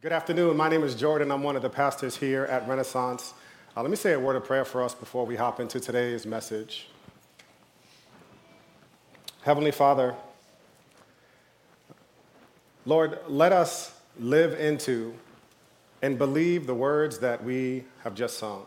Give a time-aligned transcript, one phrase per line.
[0.00, 0.56] Good afternoon.
[0.56, 1.32] My name is Jordan.
[1.32, 3.34] I'm one of the pastors here at Renaissance.
[3.76, 6.24] Uh, let me say a word of prayer for us before we hop into today's
[6.24, 6.86] message.
[9.42, 10.14] Heavenly Father,
[12.86, 15.14] Lord, let us live into
[16.00, 18.66] and believe the words that we have just sung.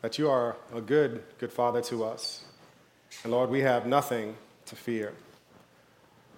[0.00, 2.44] That you are a good, good Father to us.
[3.24, 4.36] And Lord, we have nothing
[4.66, 5.12] to fear.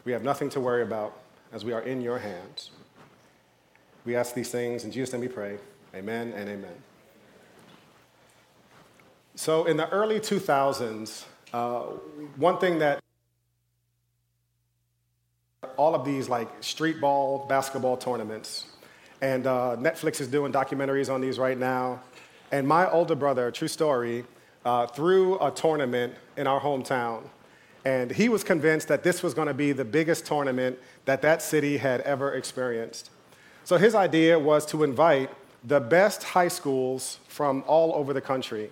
[0.06, 1.14] We have nothing to worry about
[1.52, 2.70] as we are in your hands.
[4.04, 5.58] We ask these things in Jesus' name we pray.
[5.94, 6.74] Amen and amen.
[9.34, 11.80] So, in the early 2000s, uh,
[12.36, 13.00] one thing that
[15.76, 18.66] all of these like street ball basketball tournaments,
[19.22, 22.00] and uh, Netflix is doing documentaries on these right now.
[22.52, 24.24] And my older brother, true story,
[24.64, 27.22] uh, threw a tournament in our hometown.
[27.84, 31.42] And he was convinced that this was going to be the biggest tournament that that
[31.42, 33.10] city had ever experienced.
[33.64, 35.30] So his idea was to invite
[35.64, 38.70] the best high schools from all over the country.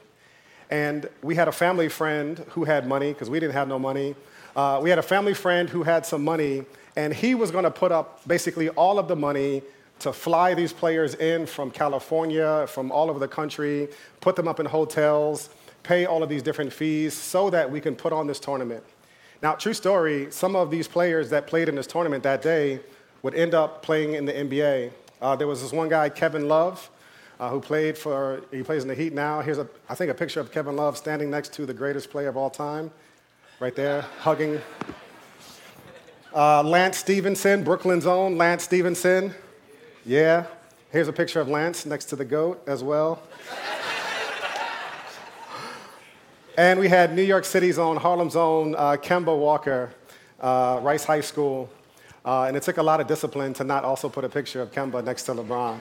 [0.71, 4.15] And we had a family friend who had money, because we didn't have no money.
[4.55, 7.71] Uh, we had a family friend who had some money, and he was going to
[7.71, 9.63] put up basically all of the money
[10.01, 13.89] to fly these players in from California, from all over the country,
[14.21, 15.49] put them up in hotels,
[15.83, 18.85] pay all of these different fees so that we can put on this tournament.
[19.43, 22.81] Now, true story, some of these players that played in this tournament that day
[23.23, 24.93] would end up playing in the NBA.
[25.21, 26.91] Uh, there was this one guy, Kevin Love,
[27.39, 29.41] uh, who played for, he plays in the Heat now.
[29.41, 32.29] Here's, a, I think, a picture of Kevin Love standing next to the greatest player
[32.29, 32.91] of all time,
[33.61, 34.61] right there, hugging.
[36.35, 39.35] Uh, Lance Stephenson, Brooklyn's own Lance Stephenson.
[40.05, 40.47] Yeah.
[40.91, 43.23] Here's a picture of Lance next to the GOAT as well.
[46.59, 49.95] and we had New York City's own, Harlem's own uh, Kemba Walker,
[50.41, 51.71] uh, Rice High School.
[52.25, 54.71] Uh, and it took a lot of discipline to not also put a picture of
[54.71, 55.81] Kemba next to LeBron.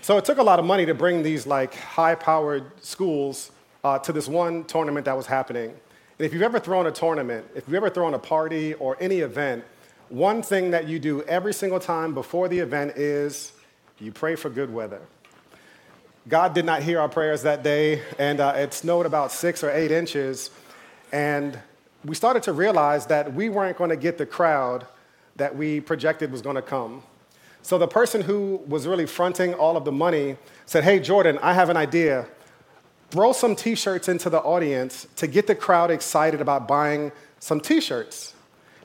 [0.00, 3.50] so it took a lot of money to bring these like high-powered schools
[3.82, 5.70] uh, to this one tournament that was happening.
[5.70, 9.18] And if you've ever thrown a tournament, if you've ever thrown a party or any
[9.18, 9.64] event,
[10.08, 13.52] one thing that you do every single time before the event is
[13.98, 15.00] you pray for good weather.
[16.28, 19.70] God did not hear our prayers that day, and uh, it snowed about six or
[19.70, 20.50] eight inches.
[21.12, 21.58] And
[22.06, 24.86] we started to realize that we weren't going to get the crowd
[25.34, 27.02] that we projected was going to come.
[27.62, 30.36] So the person who was really fronting all of the money
[30.66, 32.26] said, Hey, Jordan, I have an idea.
[33.10, 37.60] Throw some t shirts into the audience to get the crowd excited about buying some
[37.60, 38.34] t shirts.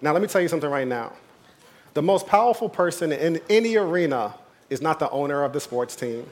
[0.01, 1.13] Now, let me tell you something right now.
[1.93, 4.33] The most powerful person in any arena
[4.69, 6.25] is not the owner of the sports team,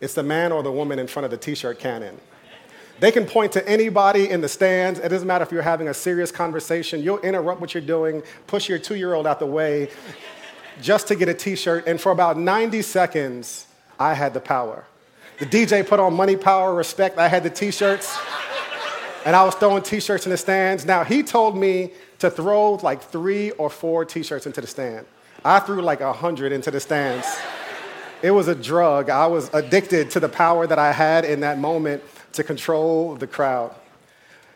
[0.00, 2.18] it's the man or the woman in front of the t shirt cannon.
[3.00, 4.98] They can point to anybody in the stands.
[5.00, 7.02] It doesn't matter if you're having a serious conversation.
[7.02, 9.90] You'll interrupt what you're doing, push your two year old out the way
[10.80, 11.86] just to get a t shirt.
[11.86, 13.66] And for about 90 seconds,
[13.98, 14.84] I had the power.
[15.38, 17.18] The DJ put on money, power, respect.
[17.18, 18.16] I had the t shirts.
[19.24, 20.84] And I was throwing t shirts in the stands.
[20.84, 25.06] Now, he told me to throw like three or four t shirts into the stand.
[25.44, 27.26] I threw like a 100 into the stands.
[28.22, 29.10] It was a drug.
[29.10, 33.26] I was addicted to the power that I had in that moment to control the
[33.26, 33.74] crowd.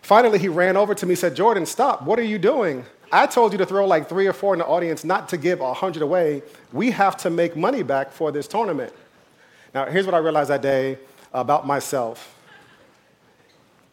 [0.03, 2.03] Finally, he ran over to me and said, Jordan, stop.
[2.03, 2.84] What are you doing?
[3.10, 5.60] I told you to throw like three or four in the audience, not to give
[5.60, 6.42] a 100 away.
[6.72, 8.92] We have to make money back for this tournament.
[9.75, 10.98] Now, here's what I realized that day
[11.32, 12.32] about myself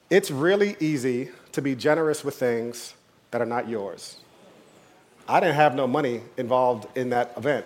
[0.10, 2.94] it's really easy to be generous with things
[3.32, 4.18] that are not yours.
[5.28, 7.66] I didn't have no money involved in that event.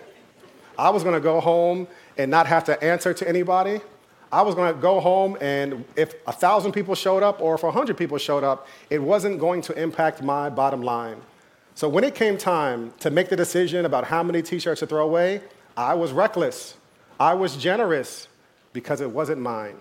[0.78, 3.80] I was gonna go home and not have to answer to anybody.
[4.30, 7.62] I was going to go home, and if a thousand people showed up or if
[7.62, 11.16] a hundred people showed up, it wasn't going to impact my bottom line.
[11.74, 15.04] So when it came time to make the decision about how many T-shirts to throw
[15.04, 15.40] away,
[15.76, 16.76] I was reckless.
[17.18, 18.28] I was generous
[18.72, 19.76] because it wasn't mine.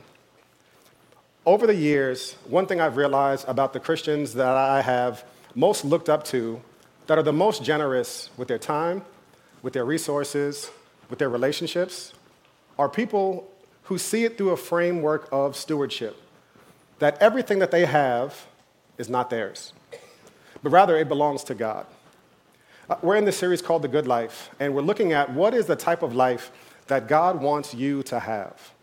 [1.46, 5.26] Over the years, one thing I've realized about the Christians that I have
[5.56, 6.62] most looked up to,
[7.08, 9.02] that are the most generous with their time,
[9.62, 10.70] with their resources,
[11.10, 12.14] with their relationships,
[12.78, 13.50] are people
[13.88, 16.22] who see it through a framework of stewardship
[17.00, 18.48] that everything that they have
[18.98, 19.72] is not theirs,
[20.62, 21.86] but rather it belongs to God.
[22.90, 25.68] Uh, we're in this series called The Good Life, and we're looking at what is
[25.68, 26.52] the type of life
[26.88, 28.74] that God wants you to have.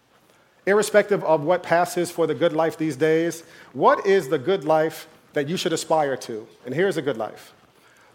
[0.67, 5.07] Irrespective of what passes for the good life these days, what is the good life
[5.35, 6.47] that you should aspire to?
[6.65, 7.53] And here's a good life.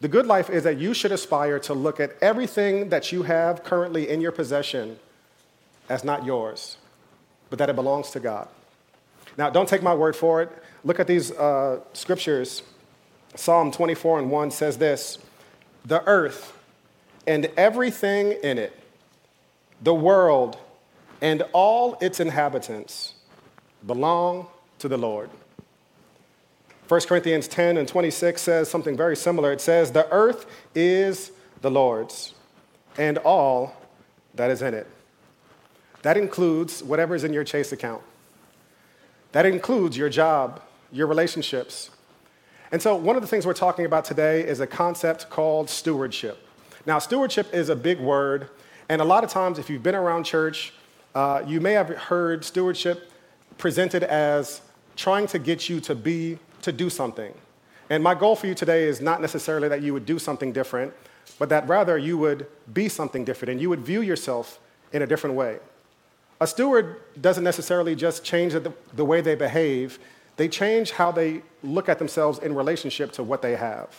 [0.01, 3.63] The good life is that you should aspire to look at everything that you have
[3.63, 4.97] currently in your possession
[5.89, 6.77] as not yours,
[7.49, 8.47] but that it belongs to God.
[9.37, 10.49] Now, don't take my word for it.
[10.83, 12.63] Look at these uh, scriptures.
[13.35, 15.17] Psalm 24 and 1 says this
[15.85, 16.53] The earth
[17.27, 18.77] and everything in it,
[19.81, 20.57] the world
[21.21, 23.13] and all its inhabitants,
[23.85, 24.47] belong
[24.79, 25.29] to the Lord.
[26.87, 29.51] 1 Corinthians 10 and 26 says something very similar.
[29.51, 31.31] It says, The earth is
[31.61, 32.33] the Lord's,
[32.97, 33.75] and all
[34.33, 34.87] that is in it.
[36.01, 38.01] That includes whatever is in your Chase account.
[39.31, 40.61] That includes your job,
[40.91, 41.91] your relationships.
[42.71, 46.47] And so, one of the things we're talking about today is a concept called stewardship.
[46.85, 48.49] Now, stewardship is a big word,
[48.87, 50.73] and a lot of times, if you've been around church,
[51.15, 53.11] uh, you may have heard stewardship
[53.57, 54.61] presented as
[54.95, 57.33] trying to get you to be, to do something.
[57.89, 60.93] And my goal for you today is not necessarily that you would do something different,
[61.39, 64.59] but that rather you would be something different and you would view yourself
[64.91, 65.57] in a different way.
[66.41, 69.99] A steward doesn't necessarily just change the, the way they behave,
[70.37, 73.89] they change how they look at themselves in relationship to what they have.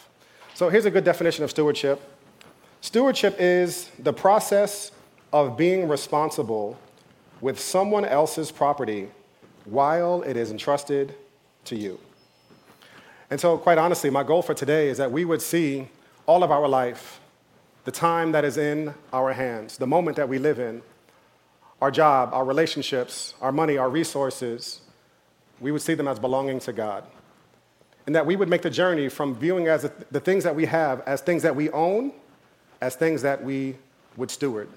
[0.54, 2.00] So here's a good definition of stewardship
[2.80, 4.90] stewardship is the process
[5.32, 6.78] of being responsible
[7.40, 9.08] with someone else's property
[9.64, 11.14] while it is entrusted
[11.64, 11.98] to you.
[13.30, 15.88] And so, quite honestly, my goal for today is that we would see
[16.26, 17.20] all of our life,
[17.84, 20.82] the time that is in our hands, the moment that we live in,
[21.80, 24.80] our job, our relationships, our money, our resources,
[25.60, 27.04] we would see them as belonging to God.
[28.06, 31.00] And that we would make the journey from viewing as the things that we have
[31.06, 32.12] as things that we own,
[32.80, 33.76] as things that we
[34.16, 34.68] would steward.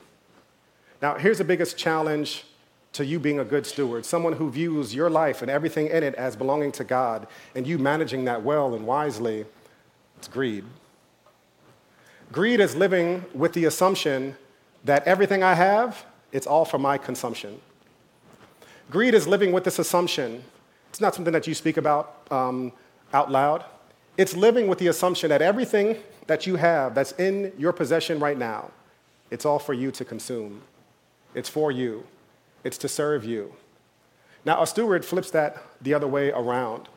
[1.02, 2.46] Now, here's the biggest challenge
[2.94, 6.14] to you being a good steward someone who views your life and everything in it
[6.16, 9.46] as belonging to God, and you managing that well and wisely.
[10.18, 10.64] It's greed.
[12.32, 14.38] Greed is living with the assumption
[14.86, 17.62] that everything I have it's all for my consumption.
[18.90, 20.44] Greed is living with this assumption.
[20.90, 22.74] It's not something that you speak about um,
[23.14, 23.64] out loud.
[24.18, 25.98] It's living with the assumption that everything
[26.28, 28.72] that you have that's in your possession right now,
[29.32, 30.62] it's all for you to consume.
[31.34, 32.06] It's for you.
[32.64, 33.54] It's to serve you.
[34.46, 36.90] Now, a steward flips that the other way around.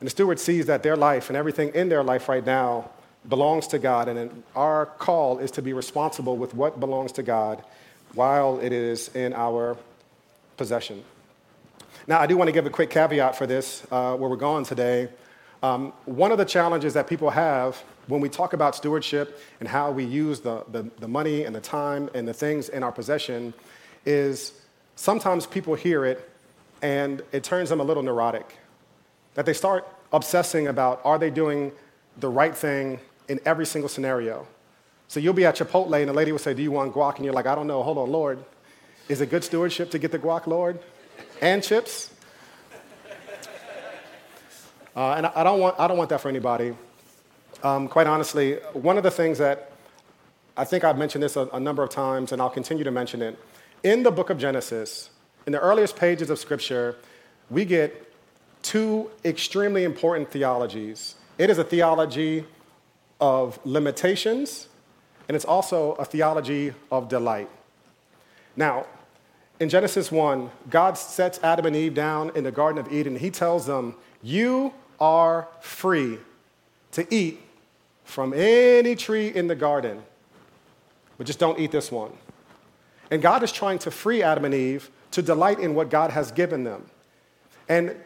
[0.00, 2.90] And the steward sees that their life and everything in their life right now
[3.28, 4.08] belongs to God.
[4.08, 7.62] And our call is to be responsible with what belongs to God
[8.14, 9.76] while it is in our
[10.56, 11.04] possession.
[12.06, 14.64] Now, I do want to give a quick caveat for this, uh, where we're going
[14.64, 15.08] today.
[15.62, 17.76] Um, one of the challenges that people have
[18.06, 21.60] when we talk about stewardship and how we use the, the, the money and the
[21.60, 23.52] time and the things in our possession
[24.06, 24.52] is
[24.96, 26.30] sometimes people hear it
[26.80, 28.56] and it turns them a little neurotic.
[29.34, 31.72] That they start obsessing about are they doing
[32.18, 34.46] the right thing in every single scenario?
[35.08, 37.16] So you'll be at Chipotle and the lady will say, Do you want guac?
[37.16, 37.82] And you're like, I don't know.
[37.82, 38.44] Hold on, Lord.
[39.08, 40.78] Is it good stewardship to get the guac, Lord?
[41.40, 42.10] And chips?
[44.94, 46.74] Uh, and I don't, want, I don't want that for anybody.
[47.62, 49.72] Um, quite honestly, one of the things that
[50.56, 53.22] I think I've mentioned this a, a number of times, and I'll continue to mention
[53.22, 53.38] it.
[53.84, 55.10] In the book of Genesis,
[55.46, 56.96] in the earliest pages of Scripture,
[57.48, 58.12] we get
[58.62, 61.14] two extremely important theologies.
[61.38, 62.44] It is a theology
[63.20, 64.68] of limitations
[65.28, 67.50] and it's also a theology of delight.
[68.56, 68.86] Now,
[69.60, 73.16] in Genesis 1, God sets Adam and Eve down in the Garden of Eden.
[73.16, 76.18] He tells them, You are free
[76.92, 77.40] to eat
[78.04, 80.02] from any tree in the garden,
[81.18, 82.12] but just don't eat this one.
[83.10, 86.32] And God is trying to free Adam and Eve to delight in what God has
[86.32, 86.86] given them.
[87.68, 87.96] And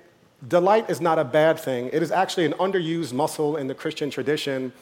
[0.47, 4.11] delight is not a bad thing, it is actually an underused muscle in the Christian
[4.11, 4.73] tradition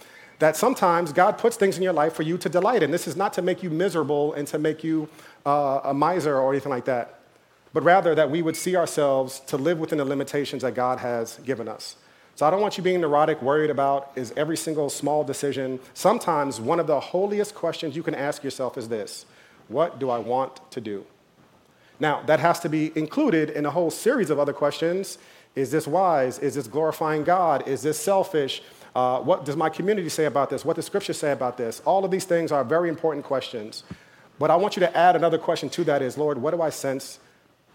[0.41, 2.91] that sometimes God puts things in your life for you to delight in.
[2.91, 5.09] This is not to make you miserable and to make you
[5.47, 7.21] uh, a miser or anything like that,
[7.73, 11.39] but rather that we would see ourselves to live within the limitations that God has
[11.45, 11.97] given us.
[12.37, 15.79] So I don't want you being neurotic, worried about is every single small decision.
[15.93, 19.27] Sometimes one of the holiest questions you can ask yourself is this
[19.69, 21.05] What do I want to do?
[21.99, 25.19] Now, that has to be included in a whole series of other questions.
[25.55, 26.39] Is this wise?
[26.39, 27.69] Is this glorifying God?
[27.69, 28.63] Is this selfish?
[28.95, 30.65] Uh, what does my community say about this?
[30.65, 31.81] What does Scripture say about this?
[31.85, 33.85] All of these things are very important questions.
[34.39, 36.71] But I want you to add another question to that is, Lord, what do I
[36.71, 37.21] sense?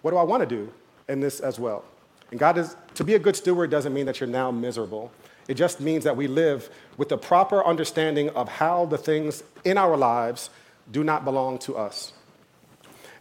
[0.02, 0.74] What do I want to do
[1.08, 1.86] in this as well?
[2.32, 5.12] And God is, to be a good steward doesn't mean that you're now miserable.
[5.48, 9.78] It just means that we live with the proper understanding of how the things in
[9.78, 10.50] our lives
[10.92, 12.14] do not belong to us.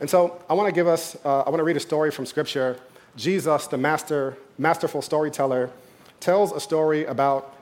[0.00, 2.26] And so I want to give us, uh, I want to read a story from
[2.26, 2.78] Scripture.
[3.16, 5.70] Jesus, the master, masterful storyteller,
[6.18, 7.54] tells a story about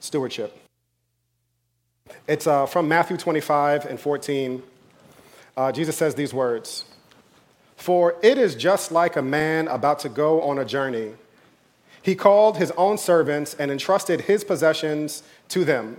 [0.00, 0.56] stewardship.
[2.26, 4.62] It's uh, from Matthew 25 and 14.
[5.56, 6.84] Uh, Jesus says these words
[7.76, 11.14] For it is just like a man about to go on a journey.
[12.00, 15.98] He called his own servants and entrusted his possessions to them.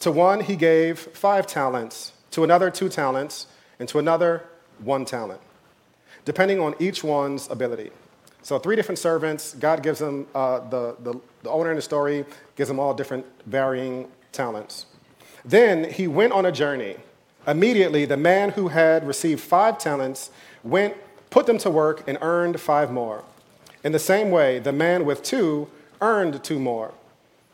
[0.00, 3.46] To one, he gave five talents, to another, two talents,
[3.78, 4.44] and to another,
[4.78, 5.40] one talent,
[6.24, 7.90] depending on each one's ability.
[8.46, 12.24] So, three different servants, God gives them, uh, the, the, the owner in the story
[12.54, 14.86] gives them all different varying talents.
[15.44, 16.98] Then he went on a journey.
[17.44, 20.30] Immediately, the man who had received five talents
[20.62, 20.94] went,
[21.28, 23.24] put them to work, and earned five more.
[23.82, 25.66] In the same way, the man with two
[26.00, 26.94] earned two more.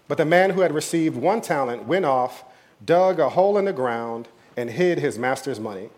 [0.09, 2.45] But the man who had received one talent went off,
[2.85, 5.89] dug a hole in the ground, and hid his master's money.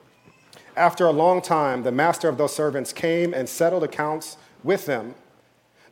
[0.77, 5.15] After a long time, the master of those servants came and settled accounts with them.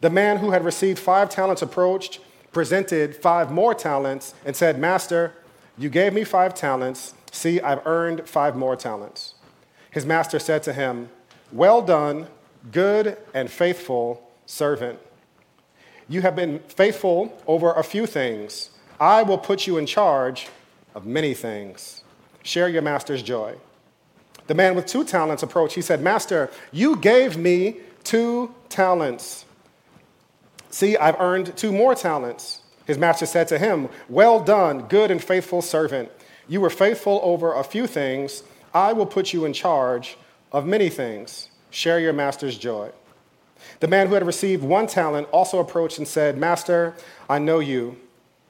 [0.00, 2.19] The man who had received five talents approached,
[2.50, 5.35] presented five more talents, and said, Master,
[5.79, 7.14] you gave me five talents.
[7.31, 9.35] See, I've earned five more talents.
[9.91, 11.11] His master said to him,
[11.52, 12.26] Well done,
[12.73, 14.99] good and faithful servant.
[16.09, 18.71] You have been faithful over a few things.
[18.99, 20.49] I will put you in charge
[20.95, 22.02] of many things.
[22.43, 23.57] Share your master's joy.
[24.47, 25.75] The man with two talents approached.
[25.75, 29.45] He said, Master, you gave me two talents.
[30.71, 32.63] See, I've earned two more talents.
[32.87, 36.11] His master said to him, Well done, good and faithful servant.
[36.49, 38.43] You were faithful over a few things.
[38.75, 40.17] I will put you in charge
[40.51, 41.49] of many things.
[41.71, 42.91] Share your master's joy.
[43.81, 46.95] The man who had received one talent also approached and said, Master,
[47.29, 47.97] I know you.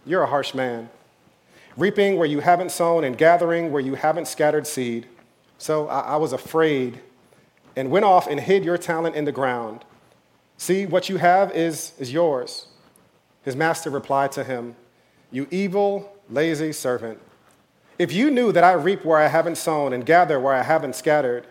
[0.05, 0.91] You're a harsh man,
[1.77, 5.07] reaping where you haven't sown and gathering where you haven't scattered seed.
[5.59, 7.01] So I, I was afraid
[7.77, 9.85] and went off and hid your talent in the ground.
[10.57, 12.67] See, what you have is, is yours.
[13.43, 14.77] His master replied to him,
[15.31, 17.19] You evil, lazy servant.
[17.99, 20.97] If you knew that I reap where I haven't sown and gather where I haven't
[20.97, 21.47] scattered,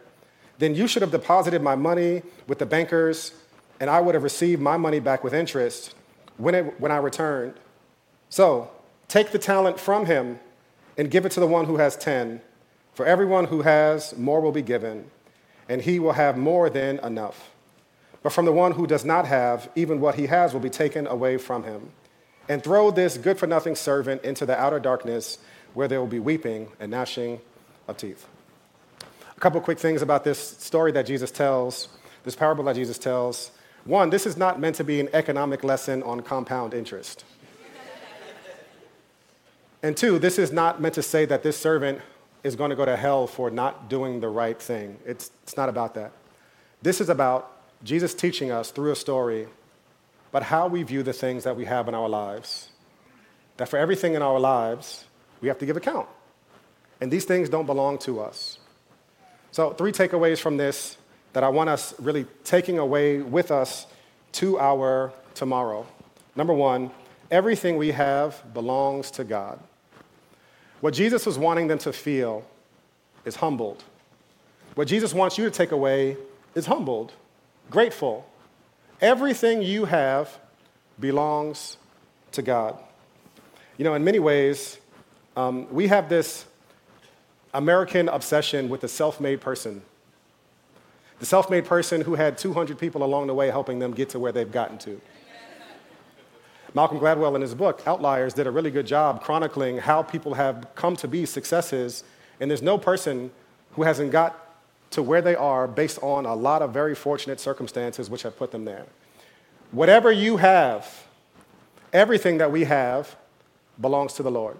[0.60, 3.34] then you should have deposited my money with the bankers
[3.82, 5.96] and I would have received my money back with interest
[6.38, 7.56] when, it, when I returned.
[8.30, 8.70] So
[9.08, 10.40] take the talent from him
[10.98, 12.42] and give it to the one who has 10.
[12.94, 15.10] For everyone who has, more will be given,
[15.72, 17.50] and he will have more than enough.
[18.22, 21.08] But from the one who does not have, even what he has will be taken
[21.08, 21.92] away from him.
[22.50, 25.38] And throw this good for nothing servant into the outer darkness,
[25.74, 27.40] where there will be weeping and gnashing
[27.88, 28.28] of teeth.
[29.02, 31.88] A couple quick things about this story that Jesus tells,
[32.26, 33.52] this parable that Jesus tells.
[33.86, 37.24] One, this is not meant to be an economic lesson on compound interest.
[39.82, 42.02] and two, this is not meant to say that this servant
[42.44, 44.98] is going to go to hell for not doing the right thing.
[45.06, 46.12] It's, it's not about that.
[46.82, 47.52] This is about
[47.84, 49.48] Jesus teaching us through a story
[50.32, 52.70] about how we view the things that we have in our lives.
[53.58, 55.06] That for everything in our lives,
[55.42, 56.08] we have to give account.
[57.00, 58.60] And these things don't belong to us.
[59.52, 60.98] So, three takeaways from this
[61.34, 63.88] that I want us really taking away with us
[64.34, 65.86] to our tomorrow.
[66.36, 66.92] Number one,
[67.30, 69.60] everything we have belongs to God.
[70.82, 72.46] What Jesus was wanting them to feel
[73.24, 73.84] is humbled.
[74.76, 76.18] What Jesus wants you to take away
[76.56, 77.14] is humbled,
[77.70, 78.28] grateful.
[79.00, 80.40] Everything you have
[81.00, 81.78] belongs
[82.34, 82.78] to God.
[83.78, 84.78] You know, in many ways,
[85.36, 86.46] um, we have this
[87.54, 89.82] American obsession with the self made person
[91.22, 94.20] the self made person who had 200 people along the way helping them get to
[94.20, 95.00] where they've gotten to.
[96.74, 100.68] Malcolm Gladwell, in his book, Outliers, did a really good job chronicling how people have
[100.76, 102.04] come to be successes,
[102.40, 103.32] and there's no person
[103.74, 104.38] who hasn't got
[104.92, 108.52] to where they are based on a lot of very fortunate circumstances which have put
[108.52, 108.86] them there.
[109.72, 111.06] Whatever you have,
[111.94, 113.16] everything that we have
[113.80, 114.58] belongs to the Lord.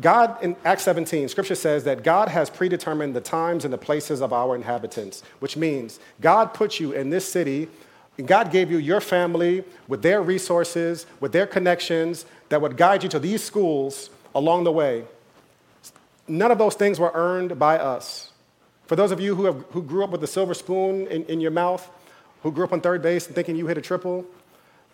[0.00, 4.22] God, in Acts 17, scripture says that God has predetermined the times and the places
[4.22, 7.68] of our inhabitants, which means God put you in this city,
[8.18, 13.02] and God gave you your family with their resources, with their connections that would guide
[13.02, 15.04] you to these schools along the way.
[16.28, 18.30] None of those things were earned by us.
[18.86, 21.40] For those of you who, have, who grew up with a silver spoon in, in
[21.40, 21.88] your mouth,
[22.42, 24.26] who grew up on third base and thinking you hit a triple,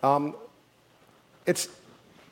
[0.03, 0.35] um,
[1.45, 1.69] it's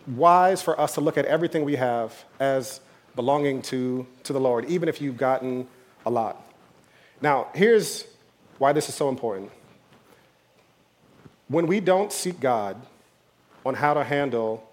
[0.07, 2.79] wise for us to look at everything we have as
[3.15, 5.67] belonging to, to the Lord, even if you've gotten
[6.05, 6.41] a lot.
[7.21, 8.05] Now, here's
[8.57, 9.51] why this is so important.
[11.47, 12.81] When we don't seek God
[13.65, 14.67] on how to handle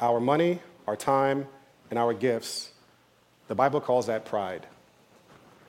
[0.00, 1.46] our money, our time,
[1.90, 2.70] and our gifts,
[3.48, 4.66] the Bible calls that pride.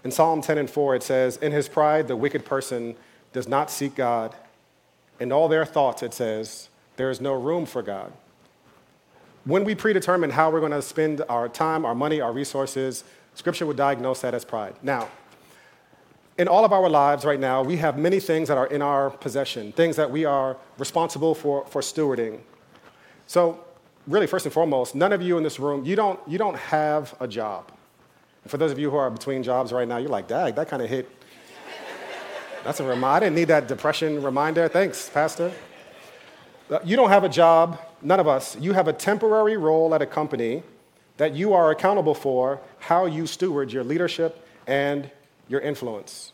[0.04, 2.96] In Psalm 10 and 4, it says, In his pride, the wicked person
[3.34, 4.36] does not seek God.
[5.20, 6.70] In all their thoughts, it says,
[7.00, 8.12] there is no room for God.
[9.46, 13.06] When we predetermine how we're going to spend our time, our money, our resources,
[13.36, 14.76] Scripture would diagnose that as pride.
[14.84, 15.08] Now,
[16.40, 19.10] in all of our lives right now, we have many things that are in our
[19.10, 22.40] possession, things that we are responsible for, for stewarding.
[23.28, 23.60] So,
[24.08, 27.14] really, first and foremost, none of you in this room, you don't, you don't have
[27.20, 27.74] a job.
[28.44, 30.70] And for those of you who are between jobs right now, you're like, Dag, that
[30.70, 31.10] kind of hit.
[32.64, 33.08] That's a reminder.
[33.08, 34.70] I didn't need that depression reminder.
[34.70, 35.52] Thanks, Pastor.
[36.70, 38.56] Uh, you don't have a job, none of us.
[38.56, 40.64] You have a temporary role at a company
[41.18, 45.12] that you are accountable for how you steward your leadership and
[45.50, 46.32] your influence.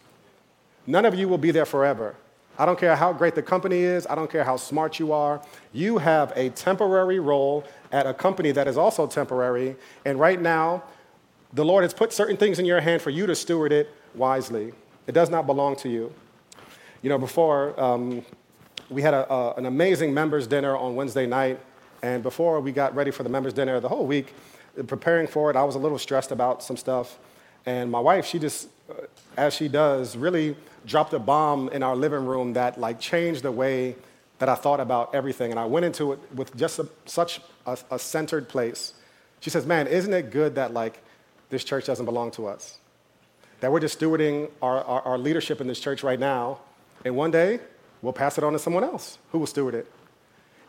[0.86, 2.16] None of you will be there forever.
[2.58, 5.42] I don't care how great the company is, I don't care how smart you are.
[5.74, 10.84] You have a temporary role at a company that is also temporary, and right now,
[11.54, 14.74] the Lord has put certain things in your hand for you to steward it wisely.
[15.08, 16.14] It does not belong to you.
[17.02, 18.26] You know, before um,
[18.90, 21.60] we had a, a, an amazing members' dinner on Wednesday night,
[22.02, 24.34] and before we got ready for the members' dinner the whole week,
[24.88, 27.18] preparing for it, I was a little stressed about some stuff.
[27.66, 28.94] And my wife, she just, Uh,
[29.38, 33.52] as she does, really dropped a bomb in our living room that like changed the
[33.52, 33.96] way
[34.40, 35.52] that I thought about everything.
[35.52, 38.94] And I went into it with just a, such a, a centered place.
[39.40, 41.02] She says, Man, isn't it good that like
[41.50, 42.80] this church doesn't belong to us?
[43.62, 46.60] That we're just stewarding our, our, our leadership in this church right now.
[47.04, 47.60] And one day,
[48.02, 49.92] we'll pass it on to someone else who will steward it.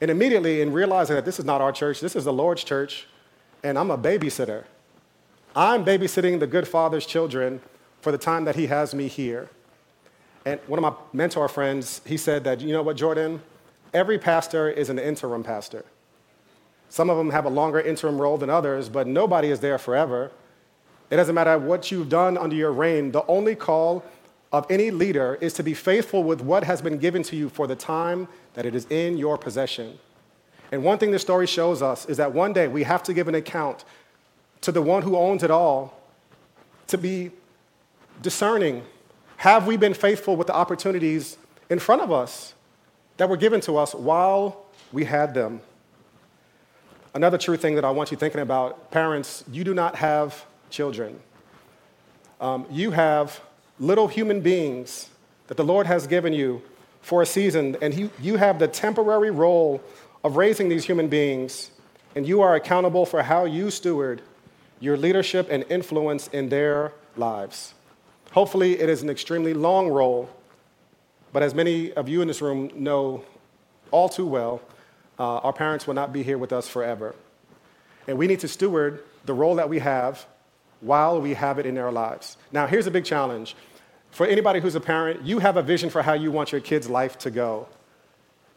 [0.00, 3.06] And immediately, in realizing that this is not our church, this is the Lord's church,
[3.62, 4.64] and I'm a babysitter.
[5.54, 7.60] I'm babysitting the good father's children
[8.06, 9.50] for the time that he has me here.
[10.44, 13.42] And one of my mentor friends, he said that, you know what, Jordan?
[13.92, 15.84] Every pastor is an interim pastor.
[16.88, 20.30] Some of them have a longer interim role than others, but nobody is there forever.
[21.10, 24.04] It doesn't matter what you've done under your reign, the only call
[24.52, 27.66] of any leader is to be faithful with what has been given to you for
[27.66, 29.98] the time that it is in your possession.
[30.70, 33.26] And one thing this story shows us is that one day we have to give
[33.26, 33.84] an account
[34.60, 36.00] to the one who owns it all
[36.86, 37.32] to be
[38.22, 38.82] discerning
[39.38, 41.36] have we been faithful with the opportunities
[41.68, 42.54] in front of us
[43.18, 45.60] that were given to us while we had them?
[47.14, 51.18] Another true thing that I want you thinking about parents, you do not have children.
[52.40, 53.40] Um, you have
[53.78, 55.08] little human beings
[55.46, 56.62] that the Lord has given you
[57.00, 59.80] for a season, and he, you have the temporary role
[60.24, 61.70] of raising these human beings,
[62.14, 64.22] and you are accountable for how you steward
[64.80, 67.74] your leadership and influence in their lives.
[68.36, 70.28] Hopefully, it is an extremely long role,
[71.32, 73.24] but as many of you in this room know
[73.90, 74.60] all too well,
[75.18, 77.14] uh, our parents will not be here with us forever.
[78.06, 80.26] And we need to steward the role that we have
[80.82, 82.36] while we have it in our lives.
[82.52, 83.56] Now, here's a big challenge.
[84.10, 86.90] For anybody who's a parent, you have a vision for how you want your kid's
[86.90, 87.66] life to go.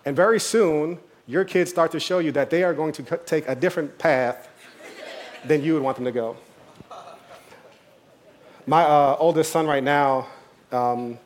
[0.03, 3.47] And very soon, your kids start to show you that they are going to take
[3.47, 4.49] a different path
[5.45, 6.35] than you would want them to go.
[8.69, 10.27] My uh, oldest son right now,
[10.71, 11.17] um,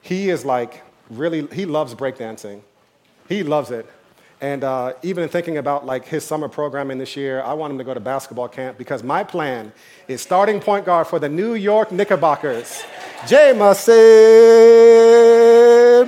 [0.00, 2.60] he is like really, he loves breakdancing.
[3.28, 3.86] He loves it.
[4.40, 7.78] And uh, even in thinking about like his summer programming this year, I want him
[7.78, 9.72] to go to basketball camp because my plan
[10.08, 12.82] is starting point guard for the New York Knickerbockers.
[13.28, 13.94] Jamison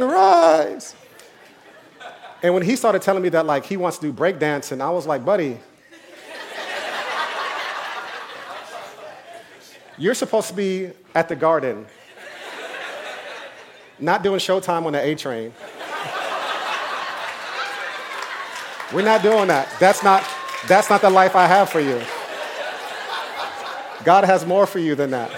[0.00, 0.96] Rice.
[2.42, 5.06] And when he started telling me that like he wants to do breakdancing, I was
[5.06, 5.60] like, buddy,
[9.96, 11.86] You're supposed to be at the garden,
[13.98, 15.52] not doing showtime on the A train.
[18.92, 19.68] We're not doing that.
[19.78, 20.24] That's not,
[20.66, 22.00] that's not the life I have for you.
[24.04, 25.30] God has more for you than that.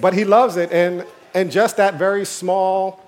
[0.00, 1.04] But He loves it, and,
[1.34, 3.02] and just that very small,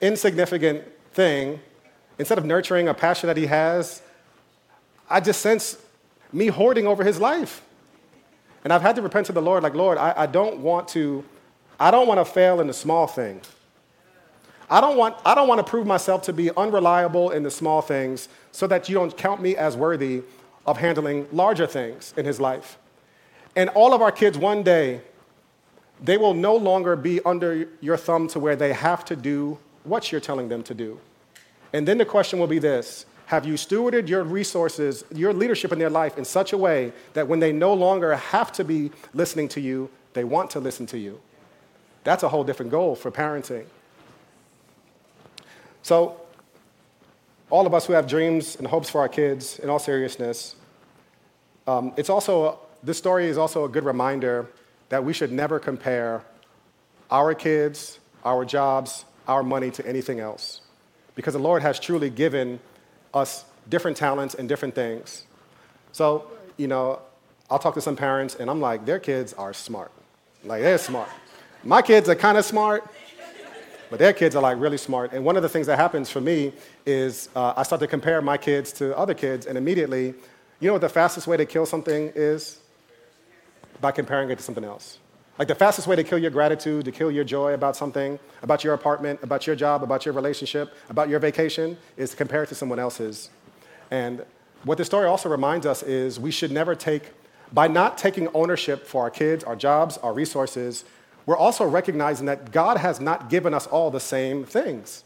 [0.00, 1.60] insignificant thing,
[2.18, 4.02] instead of nurturing a passion that He has,
[5.08, 5.78] I just sense
[6.32, 7.62] me hoarding over his life.
[8.64, 11.24] And I've had to repent to the Lord, like, Lord, I, I don't want to,
[11.78, 13.48] I don't want to fail in the small things.
[14.68, 17.80] I don't, want, I don't want to prove myself to be unreliable in the small
[17.80, 20.22] things so that you don't count me as worthy
[20.66, 22.76] of handling larger things in his life.
[23.54, 25.02] And all of our kids, one day,
[26.02, 30.10] they will no longer be under your thumb to where they have to do what
[30.10, 30.98] you're telling them to do.
[31.72, 35.78] And then the question will be this have you stewarded your resources, your leadership in
[35.78, 39.48] their life in such a way that when they no longer have to be listening
[39.48, 41.20] to you, they want to listen to you?
[42.04, 43.66] That's a whole different goal for parenting.
[45.82, 46.20] So,
[47.50, 50.54] all of us who have dreams and hopes for our kids, in all seriousness,
[51.66, 54.46] um, it's also, this story is also a good reminder
[54.88, 56.22] that we should never compare
[57.10, 60.60] our kids, our jobs, our money to anything else.
[61.16, 62.60] Because the Lord has truly given
[63.12, 65.24] us different talents and different things.
[65.92, 67.00] So, you know,
[67.50, 69.92] I'll talk to some parents and I'm like, their kids are smart.
[70.44, 71.08] Like, they're smart.
[71.64, 72.84] My kids are kind of smart,
[73.88, 75.12] But their kids are like really smart.
[75.12, 76.52] And one of the things that happens for me
[76.84, 80.14] is uh, I start to compare my kids to other kids, and immediately,
[80.60, 82.58] you know what the fastest way to kill something is?
[83.80, 84.98] By comparing it to something else.
[85.38, 88.64] Like the fastest way to kill your gratitude, to kill your joy about something, about
[88.64, 92.48] your apartment, about your job, about your relationship, about your vacation, is to compare it
[92.48, 93.28] to someone else's.
[93.90, 94.24] And
[94.64, 97.12] what this story also reminds us is we should never take,
[97.52, 100.84] by not taking ownership for our kids, our jobs, our resources,
[101.26, 105.04] we're also recognizing that God has not given us all the same things.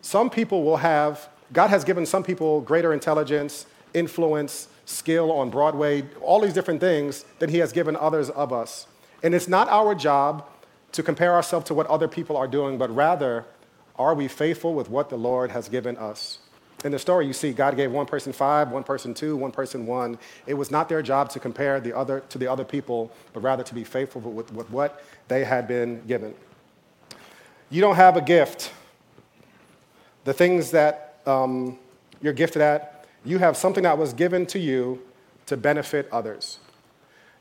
[0.00, 6.04] Some people will have, God has given some people greater intelligence, influence, skill on Broadway,
[6.20, 8.86] all these different things than He has given others of us.
[9.24, 10.46] And it's not our job
[10.92, 13.46] to compare ourselves to what other people are doing, but rather,
[13.96, 16.38] are we faithful with what the Lord has given us?
[16.84, 19.86] In the story, you see God gave one person five, one person two, one person
[19.86, 20.18] one.
[20.46, 23.62] It was not their job to compare the other to the other people, but rather
[23.62, 26.34] to be faithful with, with what they had been given.
[27.70, 28.72] You don't have a gift.
[30.24, 31.78] The things that um,
[32.20, 35.00] you're gifted at, you have something that was given to you
[35.46, 36.58] to benefit others.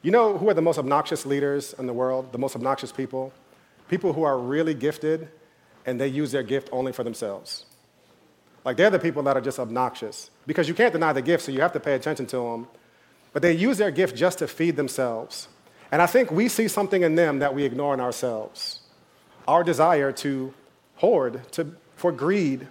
[0.03, 3.31] You know who are the most obnoxious leaders in the world, the most obnoxious people?
[3.87, 5.29] People who are really gifted
[5.85, 7.65] and they use their gift only for themselves.
[8.65, 11.53] Like they're the people that are just obnoxious because you can't deny the gift, so
[11.53, 12.67] you have to pay attention to them.
[13.31, 15.47] But they use their gift just to feed themselves.
[15.89, 18.81] And I think we see something in them that we ignore in ourselves
[19.47, 20.53] our desire to
[20.95, 22.67] hoard, to, for greed,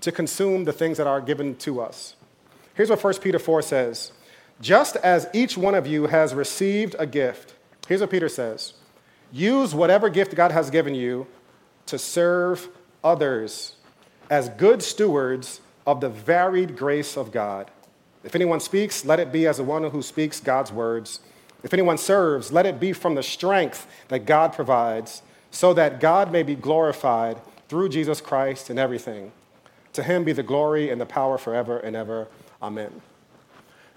[0.00, 2.16] to consume the things that are given to us.
[2.74, 4.12] Here's what 1 Peter 4 says
[4.60, 7.54] Just as each one of you has received a gift,
[7.88, 8.74] here's what Peter says
[9.32, 11.26] use whatever gift God has given you
[11.86, 12.68] to serve
[13.02, 13.74] others
[14.28, 17.70] as good stewards of the varied grace of God.
[18.22, 21.20] If anyone speaks, let it be as the one who speaks God's words.
[21.62, 26.30] If anyone serves, let it be from the strength that God provides, so that God
[26.30, 29.32] may be glorified through Jesus Christ in everything.
[29.94, 32.28] To him be the glory and the power forever and ever.
[32.62, 33.02] Amen.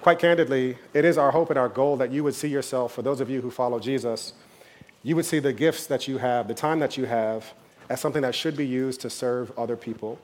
[0.04, 3.02] Quite candidly, it is our hope and our goal that you would see yourself, for
[3.02, 4.34] those of you who follow Jesus,
[5.02, 7.54] you would see the gifts that you have, the time that you have,
[7.90, 10.20] as something that should be used to serve other people.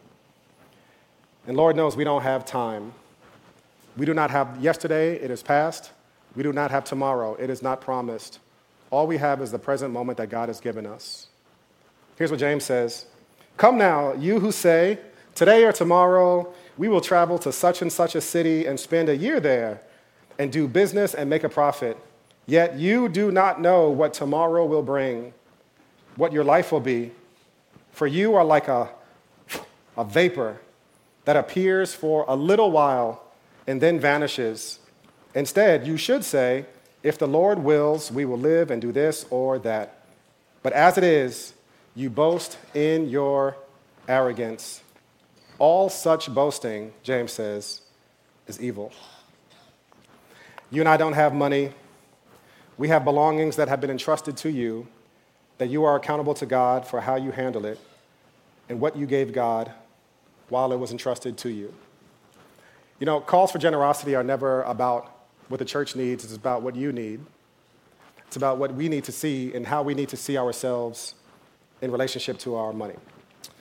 [1.47, 2.91] And Lord knows we don't have time.
[3.95, 5.91] We do not have yesterday, it is past.
[6.35, 8.39] We do not have tomorrow, it is not promised.
[8.91, 11.27] All we have is the present moment that God has given us.
[12.17, 13.05] Here's what James says
[13.55, 14.99] Come now, you who say,
[15.35, 19.17] Today or tomorrow, we will travel to such and such a city and spend a
[19.17, 19.81] year there
[20.39, 21.97] and do business and make a profit.
[22.45, 25.33] Yet you do not know what tomorrow will bring,
[26.15, 27.11] what your life will be.
[27.91, 28.89] For you are like a,
[29.97, 30.61] a vapor
[31.25, 33.25] that appears for a little while
[33.67, 34.79] and then vanishes.
[35.35, 36.65] Instead, you should say,
[37.03, 40.05] If the Lord wills, we will live and do this or that.
[40.63, 41.53] But as it is,
[41.93, 43.57] you boast in your
[44.07, 44.81] arrogance.
[45.59, 47.81] All such boasting, James says,
[48.47, 48.91] is evil.
[50.71, 51.73] You and I don't have money.
[52.77, 54.87] We have belongings that have been entrusted to you,
[55.57, 57.79] that you are accountable to God for how you handle it
[58.69, 59.71] and what you gave God
[60.47, 61.73] while it was entrusted to you.
[62.99, 65.15] You know, calls for generosity are never about
[65.49, 67.21] what the church needs, it's about what you need.
[68.27, 71.15] It's about what we need to see and how we need to see ourselves
[71.81, 72.93] in relationship to our money.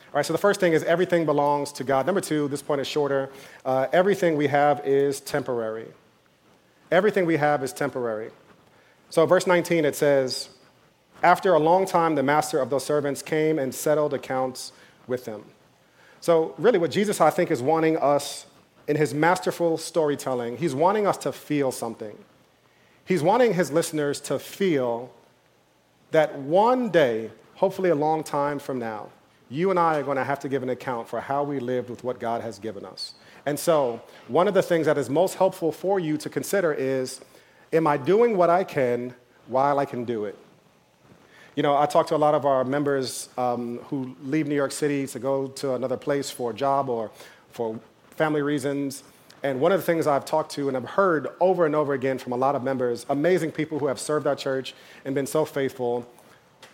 [0.08, 2.06] All right, so the first thing is everything belongs to God.
[2.06, 3.28] Number two, this point is shorter.
[3.62, 5.86] Uh, everything we have is temporary.
[6.90, 8.30] Everything we have is temporary.
[9.10, 10.48] So, verse 19, it says,
[11.22, 14.72] After a long time, the master of those servants came and settled accounts
[15.06, 15.44] with them.
[16.22, 18.46] So, really, what Jesus, I think, is wanting us
[18.86, 22.16] in his masterful storytelling, he's wanting us to feel something.
[23.04, 25.12] He's wanting his listeners to feel
[26.12, 29.10] that one day, hopefully a long time from now,
[29.50, 31.90] you and I are going to have to give an account for how we lived
[31.90, 33.14] with what God has given us.
[33.46, 37.20] And so, one of the things that is most helpful for you to consider is
[37.70, 39.14] Am I doing what I can
[39.46, 40.38] while I can do it?
[41.54, 44.72] You know, I talk to a lot of our members um, who leave New York
[44.72, 47.10] City to go to another place for a job or
[47.50, 47.78] for
[48.12, 49.02] family reasons.
[49.42, 52.16] And one of the things I've talked to and I've heard over and over again
[52.16, 55.44] from a lot of members, amazing people who have served our church and been so
[55.44, 56.08] faithful,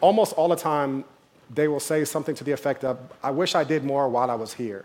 [0.00, 1.04] almost all the time
[1.52, 4.34] they will say something to the effect of, I wish I did more while I
[4.34, 4.84] was here.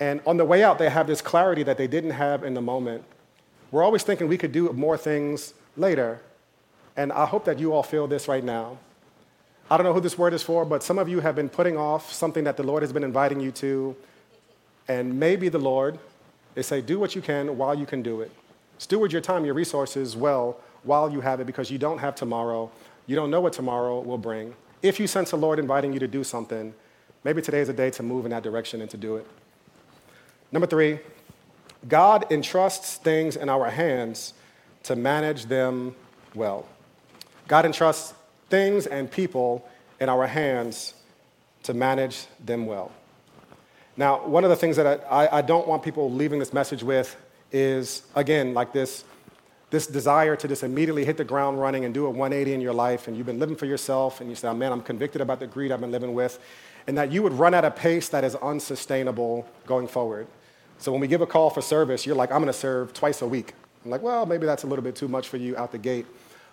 [0.00, 2.62] And on the way out, they have this clarity that they didn't have in the
[2.62, 3.04] moment.
[3.70, 6.20] We're always thinking we could do more things later,
[6.96, 8.78] and I hope that you all feel this right now.
[9.70, 11.78] I don't know who this word is for, but some of you have been putting
[11.78, 13.96] off something that the Lord has been inviting you to.
[14.88, 15.98] And maybe the Lord
[16.56, 18.30] is say, do what you can while you can do it.
[18.78, 22.70] Steward your time, your resources well while you have it because you don't have tomorrow.
[23.06, 24.54] You don't know what tomorrow will bring.
[24.82, 26.74] If you sense the Lord inviting you to do something,
[27.24, 29.26] maybe today is a day to move in that direction and to do it.
[30.50, 30.98] Number three,
[31.88, 34.34] God entrusts things in our hands
[34.84, 35.94] to manage them
[36.34, 36.66] well.
[37.48, 38.14] God entrusts
[38.50, 39.66] things and people
[40.00, 40.94] in our hands
[41.62, 42.92] to manage them well.
[43.96, 47.14] Now, one of the things that I, I, don't want people leaving this message with
[47.52, 49.04] is, again, like this,
[49.72, 52.74] this desire to just immediately hit the ground running and do a 180 in your
[52.74, 55.40] life, and you've been living for yourself, and you say, oh, man, I'm convicted about
[55.40, 56.38] the greed I've been living with,
[56.86, 60.26] and that you would run at a pace that is unsustainable going forward.
[60.76, 63.26] So when we give a call for service, you're like, I'm gonna serve twice a
[63.26, 63.54] week.
[63.82, 66.04] I'm like, well, maybe that's a little bit too much for you out the gate.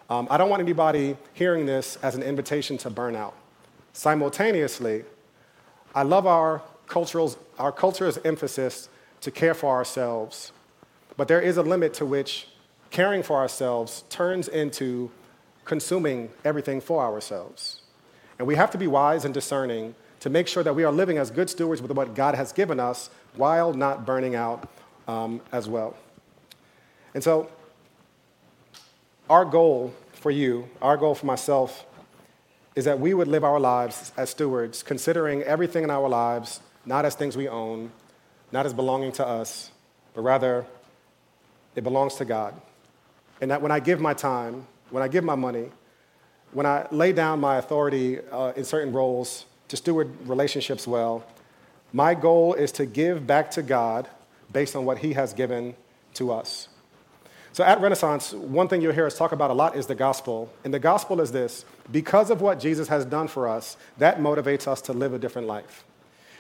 [0.10, 3.34] Um, I don't want anybody hearing this as an invitation to burnout.
[3.92, 5.04] Simultaneously,
[5.94, 8.88] I love our, cultural's, our culture's emphasis
[9.20, 10.54] to care for ourselves,
[11.18, 12.48] but there is a limit to which
[12.92, 15.12] caring for ourselves turns into
[15.66, 17.82] consuming everything for ourselves.
[18.38, 21.18] And we have to be wise and discerning to make sure that we are living
[21.18, 24.68] as good stewards with what God has given us while not burning out
[25.08, 25.96] um, as well.
[27.14, 27.50] And so,
[29.30, 31.86] our goal for you, our goal for myself,
[32.76, 37.06] is that we would live our lives as stewards, considering everything in our lives not
[37.06, 37.92] as things we own,
[38.52, 39.72] not as belonging to us,
[40.14, 40.66] but rather
[41.76, 42.60] it belongs to God.
[43.42, 45.70] And that when I give my time, when I give my money,
[46.52, 51.24] when I lay down my authority uh, in certain roles to steward relationships well,
[51.94, 54.08] my goal is to give back to God
[54.52, 55.76] based on what He has given
[56.16, 56.70] to us.
[57.52, 60.52] So at Renaissance, one thing you'll hear us talk about a lot is the gospel.
[60.64, 64.68] And the gospel is this because of what Jesus has done for us, that motivates
[64.68, 65.84] us to live a different life.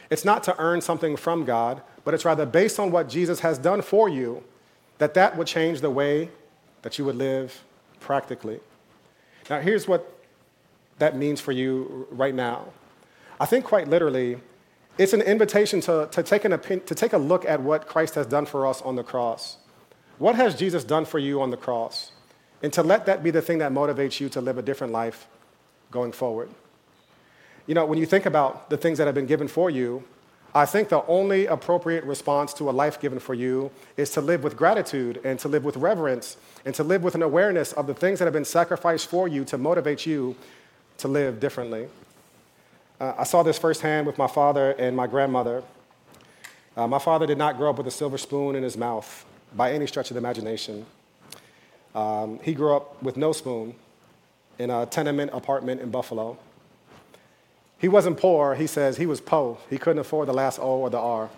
[0.09, 3.57] It's not to earn something from God, but it's rather based on what Jesus has
[3.57, 4.43] done for you,
[4.97, 6.29] that that would change the way
[6.81, 7.63] that you would live
[7.99, 8.59] practically.
[9.49, 10.19] Now, here's what
[10.99, 12.65] that means for you right now.
[13.39, 14.37] I think quite literally,
[14.97, 18.15] it's an invitation to, to, take an opinion, to take a look at what Christ
[18.15, 19.57] has done for us on the cross.
[20.17, 22.11] What has Jesus done for you on the cross?
[22.61, 25.27] And to let that be the thing that motivates you to live a different life
[25.91, 26.49] going forward.
[27.65, 30.03] You know, when you think about the things that have been given for you,
[30.53, 34.43] I think the only appropriate response to a life given for you is to live
[34.43, 37.93] with gratitude and to live with reverence and to live with an awareness of the
[37.93, 40.35] things that have been sacrificed for you to motivate you
[40.97, 41.87] to live differently.
[42.99, 45.63] Uh, I saw this firsthand with my father and my grandmother.
[46.75, 49.71] Uh, my father did not grow up with a silver spoon in his mouth by
[49.71, 50.85] any stretch of the imagination.
[51.93, 53.75] Um, he grew up with no spoon
[54.57, 56.37] in a tenement apartment in Buffalo.
[57.79, 59.57] He wasn't poor, he says he was po.
[59.69, 61.29] He couldn't afford the last O or the R.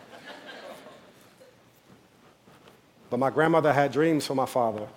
[3.10, 4.88] but my grandmother had dreams for my father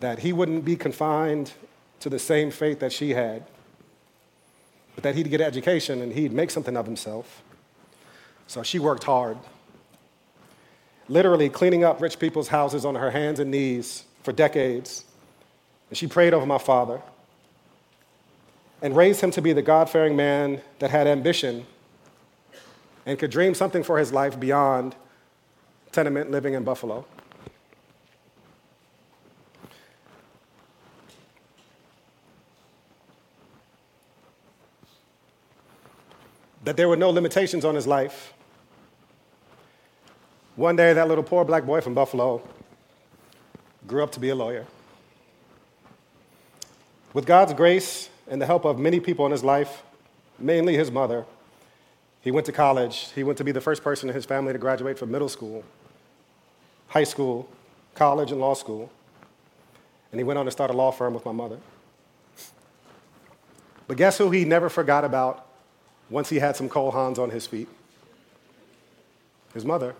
[0.00, 1.52] that he wouldn't be confined
[2.00, 3.44] to the same fate that she had,
[4.94, 7.42] but that he'd get education and he'd make something of himself.
[8.46, 9.38] So she worked hard
[11.08, 15.04] literally cleaning up rich people's houses on her hands and knees for decades.
[15.90, 17.02] And she prayed over my father
[18.82, 21.66] and raised him to be the God fearing man that had ambition
[23.06, 24.94] and could dream something for his life beyond
[25.92, 27.06] tenement living in Buffalo.
[36.64, 38.34] That there were no limitations on his life
[40.56, 42.40] one day, that little poor black boy from Buffalo
[43.88, 44.66] grew up to be a lawyer.
[47.12, 49.82] With God's grace and the help of many people in his life,
[50.38, 51.24] mainly his mother,
[52.20, 53.10] he went to college.
[53.14, 55.62] He went to be the first person in his family to graduate from middle school,
[56.88, 57.48] high school,
[57.94, 58.90] college, and law school.
[60.10, 61.58] And he went on to start a law firm with my mother.
[63.86, 65.46] But guess who he never forgot about
[66.08, 67.68] once he had some cold hands on his feet?
[69.52, 69.94] His mother.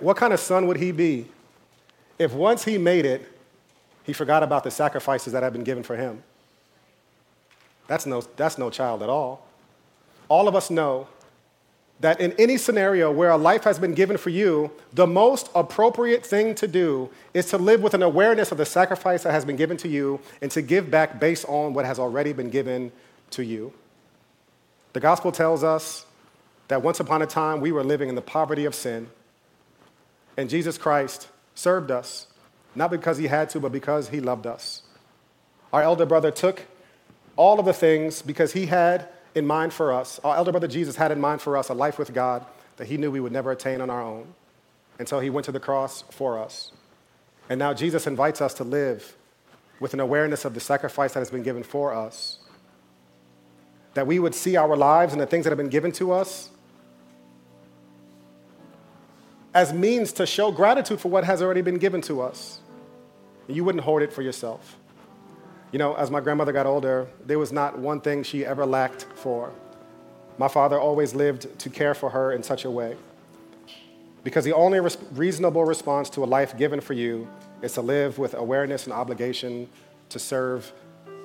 [0.00, 1.26] What kind of son would he be
[2.18, 3.26] if once he made it,
[4.02, 6.22] he forgot about the sacrifices that had been given for him?
[7.90, 9.44] That's no, that's no child at all.
[10.28, 11.08] All of us know
[11.98, 16.24] that in any scenario where a life has been given for you, the most appropriate
[16.24, 19.56] thing to do is to live with an awareness of the sacrifice that has been
[19.56, 22.92] given to you and to give back based on what has already been given
[23.30, 23.72] to you.
[24.92, 26.06] The gospel tells us
[26.68, 29.08] that once upon a time we were living in the poverty of sin
[30.36, 31.26] and Jesus Christ
[31.56, 32.28] served us,
[32.76, 34.84] not because he had to, but because he loved us.
[35.72, 36.66] Our elder brother took
[37.36, 40.96] all of the things because he had in mind for us, our elder brother Jesus
[40.96, 42.44] had in mind for us a life with God
[42.76, 44.34] that he knew we would never attain on our own.
[44.98, 46.72] And so he went to the cross for us.
[47.48, 49.16] And now Jesus invites us to live
[49.80, 52.38] with an awareness of the sacrifice that has been given for us.
[53.94, 56.50] That we would see our lives and the things that have been given to us
[59.52, 62.60] as means to show gratitude for what has already been given to us.
[63.48, 64.76] You wouldn't hoard it for yourself.
[65.72, 69.06] You know, as my grandmother got older, there was not one thing she ever lacked
[69.14, 69.52] for.
[70.36, 72.96] My father always lived to care for her in such a way.
[74.24, 77.28] Because the only res- reasonable response to a life given for you
[77.62, 79.68] is to live with awareness and obligation
[80.08, 80.72] to serve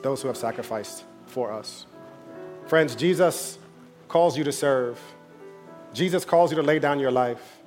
[0.01, 1.85] those who have sacrificed for us.
[2.67, 3.57] Friends, Jesus
[4.07, 4.99] calls you to serve.
[5.93, 7.59] Jesus calls you to lay down your life.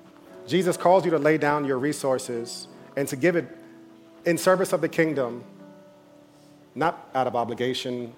[0.47, 3.47] Jesus calls you to lay down your resources and to give it
[4.25, 5.45] in service of the kingdom,
[6.79, 8.13] not out of obligation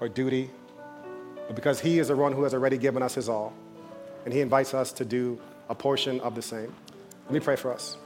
[0.00, 0.50] or duty,
[1.48, 3.52] but because He is the one who has already given us His all.
[4.24, 6.72] And He invites us to do a portion of the same.
[7.24, 7.96] Let me pray for us.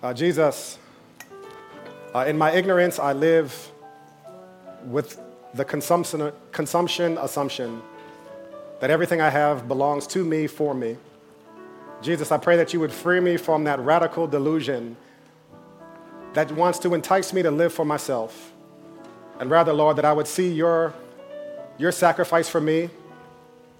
[0.00, 0.78] Uh, Jesus,
[2.14, 3.72] uh, in my ignorance, I live
[4.84, 5.20] with
[5.54, 7.82] the consumption, consumption assumption
[8.80, 10.96] that everything I have belongs to me for me.
[12.00, 14.96] Jesus, I pray that you would free me from that radical delusion
[16.34, 18.52] that wants to entice me to live for myself.
[19.40, 20.94] And rather, Lord, that I would see your,
[21.78, 22.90] your sacrifice for me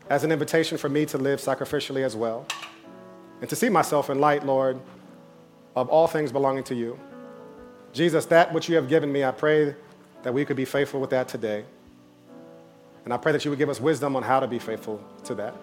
[0.09, 2.47] as an invitation for me to live sacrificially as well.
[3.41, 4.81] And to see myself in light, Lord,
[5.77, 6.99] of all things belonging to you.
[7.93, 9.75] Jesus, that which you have given me, I pray
[10.23, 11.65] that we could be faithful with that today.
[13.05, 15.35] And I pray that you would give us wisdom on how to be faithful to
[15.37, 15.55] that.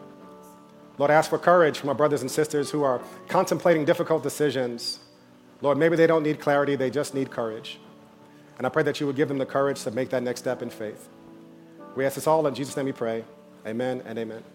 [0.98, 5.00] Lord, I ask for courage for my brothers and sisters who are contemplating difficult decisions.
[5.62, 7.80] Lord, maybe they don't need clarity, they just need courage.
[8.58, 10.62] And I pray that you would give them the courage to make that next step
[10.62, 11.10] in faith.
[11.96, 13.26] We ask this all in Jesus' name we pray.
[13.66, 14.55] Amen and amen.